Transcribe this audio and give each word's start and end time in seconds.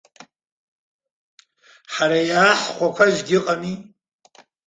Ҳара 1.93 2.19
иааҳхәақәазгьы 2.29 3.35
ыҟами. 3.39 3.73